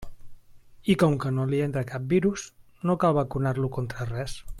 I 0.93 0.95
com 1.03 1.17
que 1.25 1.31
no 1.35 1.45
li 1.51 1.59
entra 1.65 1.83
cap 1.93 2.07
virus, 2.17 2.47
no 2.91 2.97
cal 3.05 3.15
vacunar-lo 3.19 3.71
contra 3.77 4.09
res. 4.15 4.35